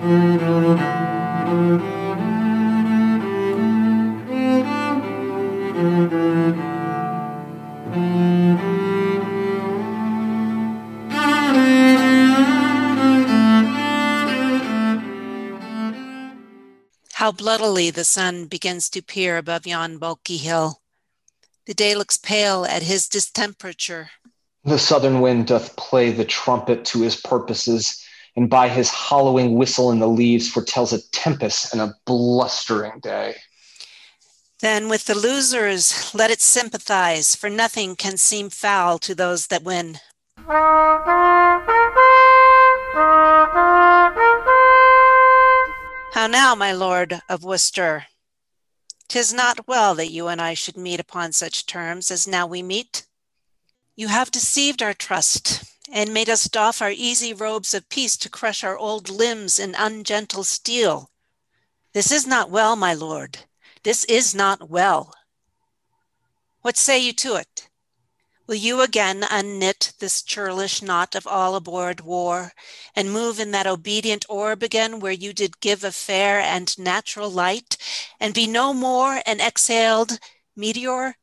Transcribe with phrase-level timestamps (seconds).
[0.00, 0.06] How
[17.32, 20.80] bloodily the sun begins to peer above yon bulky hill.
[21.66, 24.08] The day looks pale at his distemperature.
[24.64, 28.02] The southern wind doth play the trumpet to his purposes,
[28.36, 33.34] and by his hollowing whistle in the leaves foretells a tempest and a blustering day.
[34.60, 39.62] Then with the losers let it sympathize, for nothing can seem foul to those that
[39.62, 39.98] win.
[46.12, 48.06] How now, my lord of Worcester?
[49.08, 52.62] Tis not well that you and I should meet upon such terms as now we
[52.62, 53.06] meet.
[53.96, 58.28] You have deceived our trust, and made us doff our easy robes of peace to
[58.28, 61.10] crush our old limbs in ungentle steel.
[61.92, 63.38] This is not well, my lord.
[63.82, 65.12] This is not well.
[66.62, 67.68] What say you to it?
[68.46, 72.52] Will you again unknit this churlish knot of all aboard war,
[72.96, 77.30] and move in that obedient orb again where you did give a fair and natural
[77.30, 77.76] light,
[78.18, 80.18] and be no more an exhaled
[80.56, 81.16] meteor,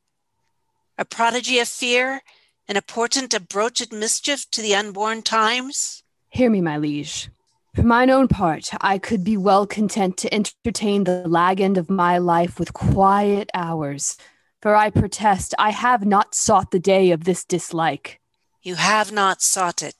[0.97, 2.21] a prodigy of fear,
[2.67, 6.03] and a portent of broached mischief to the unborn times?
[6.29, 7.29] Hear me, my liege.
[7.75, 11.89] For mine own part, I could be well content to entertain the lag end of
[11.89, 14.17] my life with quiet hours
[14.61, 18.19] for I protest I have not sought the day of this dislike.
[18.61, 19.95] You have not sought it.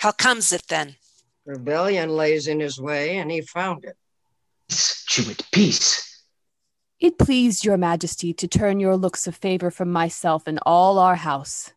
[0.00, 0.96] How comes it then?
[1.46, 3.96] Rebellion lays in his way, and he found it.
[4.68, 6.13] Peace, Jewett, peace.
[7.04, 11.16] It pleased your majesty to turn your looks of favor from myself and all our
[11.16, 11.74] house.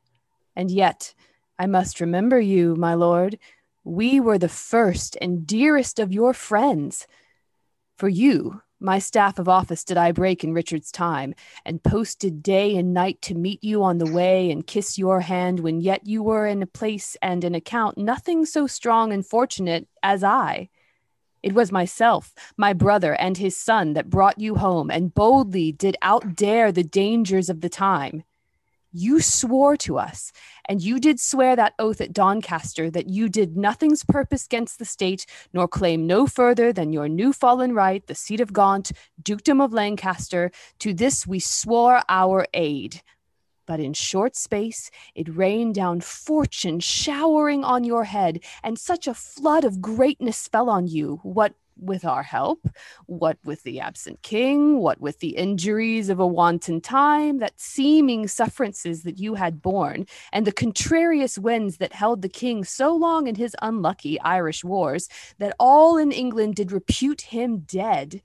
[0.55, 1.13] And yet,
[1.59, 3.37] I must remember you, my lord.
[3.83, 7.07] We were the first and dearest of your friends.
[7.97, 12.77] For you, my staff of office did I break in Richard's time, and posted day
[12.77, 16.23] and night to meet you on the way and kiss your hand when yet you
[16.23, 20.69] were in a place and an account nothing so strong and fortunate as I.
[21.47, 25.95] It was myself, my brother, and his son that brought you home, and boldly did
[26.03, 28.25] outdare the dangers of the time.
[28.91, 30.33] You swore to us,
[30.67, 34.83] and you did swear that oath at Doncaster that you did nothing's purpose against the
[34.83, 38.91] state, nor claim no further than your new fallen right, the seat of Gaunt,
[39.23, 40.51] dukedom of Lancaster.
[40.79, 43.01] To this we swore our aid.
[43.67, 49.13] But in short space it rained down fortune showering on your head, and such a
[49.13, 52.67] flood of greatness fell on you, what with our help,
[53.05, 58.27] what with the absent king, what with the injuries of a wanton time, that seeming
[58.27, 63.27] sufferances that you had borne, and the contrarious winds that held the king so long
[63.27, 65.07] in his unlucky Irish wars,
[65.37, 68.21] that all in England did repute him dead.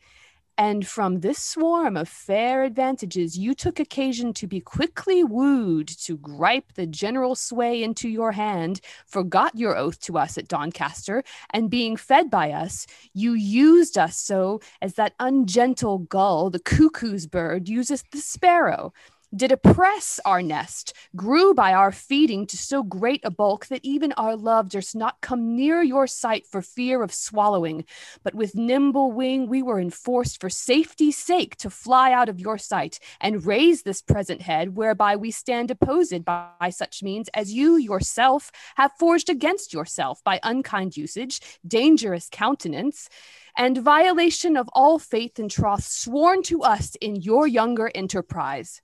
[0.62, 6.16] And from this swarm of fair advantages, you took occasion to be quickly wooed to
[6.16, 11.68] gripe the general sway into your hand, forgot your oath to us at Doncaster, and
[11.68, 17.68] being fed by us, you used us so as that ungentle gull, the cuckoo's bird,
[17.68, 18.92] useth the sparrow
[19.34, 24.12] did oppress our nest, grew by our feeding to so great a bulk that even
[24.12, 27.84] our love durst not come near your sight for fear of swallowing.
[28.22, 32.58] But with nimble wing we were enforced for safety's sake to fly out of your
[32.58, 37.52] sight and raise this present head, whereby we stand opposed by, by such means as
[37.52, 43.08] you yourself have forged against yourself by unkind usage, dangerous countenance
[43.56, 48.80] and violation of all faith and troth sworn to us in your younger enterprise.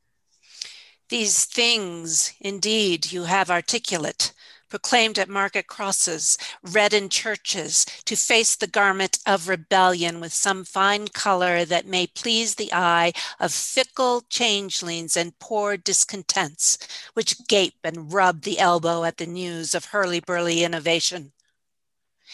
[1.09, 4.33] These things, indeed, you have articulate,
[4.69, 10.65] proclaimed at market crosses, read in churches, to face the garment of rebellion with some
[10.65, 16.77] fine color that may please the eye of fickle changelings and poor discontents,
[17.15, 21.33] which gape and rub the elbow at the news of hurly-burly innovation.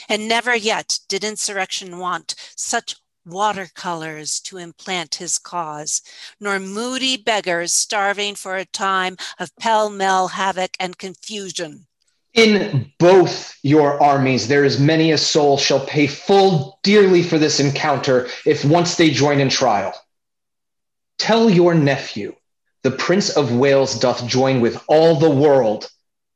[0.08, 6.02] And never yet did insurrection want such watercolors to implant his cause,
[6.40, 11.86] nor moody beggars starving for a time of pell mell havoc and confusion.
[12.34, 17.60] In both your armies, there is many a soul shall pay full dearly for this
[17.60, 19.94] encounter if once they join in trial.
[21.18, 22.34] Tell your nephew,
[22.82, 25.88] the Prince of Wales doth join with all the world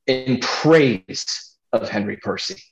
[0.07, 2.63] in praise of Henry Percy.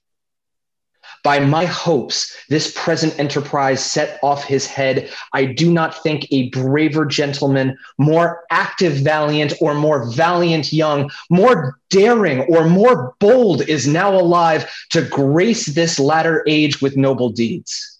[1.22, 5.10] By my hopes, this present enterprise set off his head.
[5.32, 11.78] I do not think a braver gentleman, more active valiant, or more valiant young, more
[11.90, 17.98] daring, or more bold is now alive to grace this latter age with noble deeds.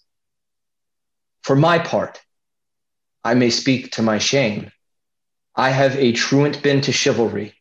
[1.43, 2.21] For my part,
[3.23, 4.71] I may speak to my shame.
[5.55, 7.55] I have a truant been to chivalry,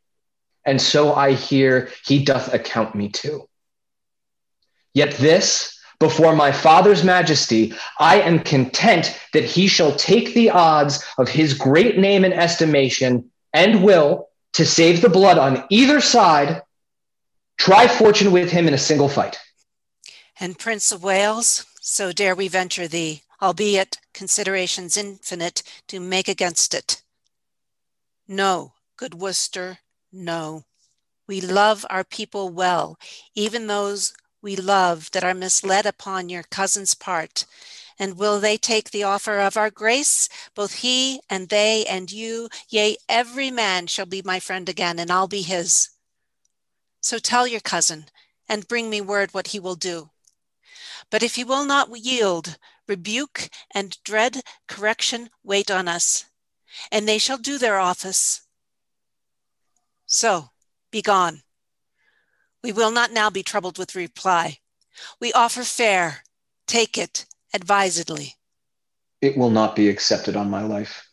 [0.65, 3.46] and so I hear he doth account me to.
[4.97, 11.05] Yet this, before my Father's majesty, I am content that he shall take the odds
[11.19, 16.63] of his great name and estimation and will, to save the blood on either side,
[17.59, 19.39] try fortune with him in a single fight.
[20.41, 26.73] And Prince of Wales, so dare we venture thee, albeit considerations infinite, to make against
[26.73, 27.03] it.
[28.27, 30.65] No, good Worcester, no.
[31.29, 32.99] We love our people well,
[33.35, 34.15] even those
[34.47, 37.47] we love that are misled upon your cousin's part?
[37.99, 40.29] And will they take the offer of our grace?
[40.55, 45.11] Both he and they and you, yea, every man shall be my friend again, and
[45.11, 45.91] I'll be his.
[47.01, 48.07] So tell your cousin,
[48.49, 50.11] and bring me word what he will do.
[51.11, 52.57] But if he will not yield,
[52.87, 56.25] rebuke and dread correction wait on us,
[56.93, 58.43] and they shall do their office.
[60.07, 60.51] So,
[60.93, 61.43] be gone.
[62.67, 64.59] We will not now be troubled with reply.
[65.21, 66.25] We offer fair.
[66.67, 67.25] Take it
[67.55, 68.35] advisedly.
[69.21, 71.09] It will not be accepted on my life.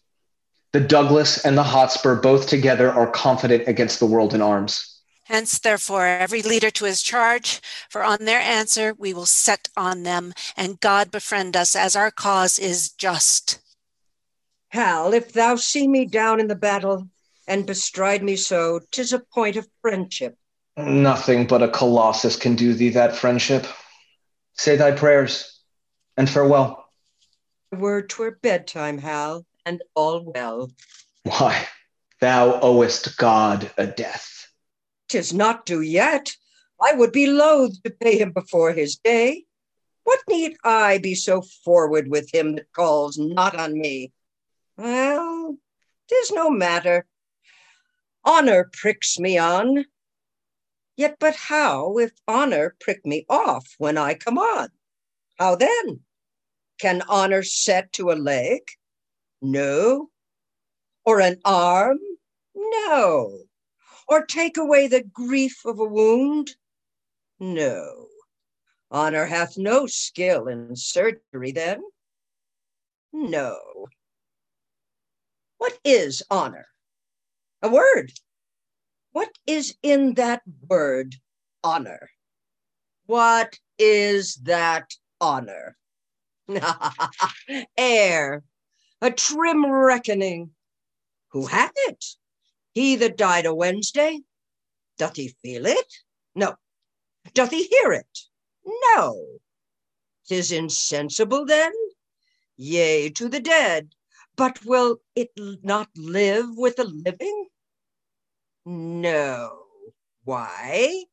[0.71, 4.99] The Douglas and the Hotspur both together are confident against the world in arms.
[5.25, 10.01] Hence, therefore, every leader to his charge, for on their answer we will set on
[10.01, 13.59] them, and God befriend us as our cause is just.
[14.69, 17.09] Hal, if thou see me down in the battle
[17.47, 20.35] and bestride me so, tis a point of friendship.
[20.75, 23.67] Nothing but a colossus can do thee that friendship.
[24.55, 25.59] Say thy prayers,
[26.17, 26.85] and farewell.
[27.71, 30.71] Word twere bedtime, Hal, and all well.
[31.23, 31.67] Why,
[32.19, 34.47] thou owest God a death.
[35.09, 36.35] Tis not due yet.
[36.81, 39.45] I would be loath to pay him before his day.
[40.03, 44.11] What need I be so forward with him that calls not on me?
[44.77, 45.57] Well,
[46.09, 47.05] tis no matter.
[48.25, 49.85] Honor pricks me on,
[50.95, 54.69] Yet, but how if honor prick me off when I come on?
[55.39, 56.01] How then?
[56.79, 58.61] Can honor set to a leg?
[59.41, 60.09] No.
[61.05, 61.99] Or an arm?
[62.55, 63.39] No.
[64.07, 66.55] Or take away the grief of a wound?
[67.39, 68.07] No.
[68.91, 71.81] Honor hath no skill in surgery then?
[73.11, 73.87] No.
[75.57, 76.67] What is honor?
[77.63, 78.11] A word
[79.13, 81.15] what is in that word,
[81.63, 82.09] honor?
[83.05, 85.77] What is that honor?
[87.77, 88.43] Air,
[89.01, 90.51] a trim reckoning.
[91.29, 92.03] Who hath it?
[92.73, 94.19] He that died a Wednesday?
[94.97, 95.93] Doth he feel it?
[96.35, 96.55] No.
[97.33, 98.19] Doth he hear it?
[98.65, 99.25] No.
[100.27, 101.71] Tis insensible then?
[102.57, 103.93] Yea, to the dead.
[104.35, 105.31] But will it
[105.63, 107.42] not live with the living?
[108.65, 109.63] No.
[110.23, 111.05] Why?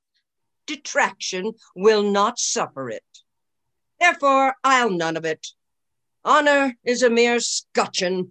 [0.66, 3.04] Detraction will not suffer it.
[3.98, 5.48] Therefore, I'll none of it.
[6.24, 8.30] Honor is a mere scutcheon,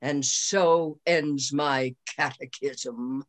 [0.00, 3.24] and so ends my catechism.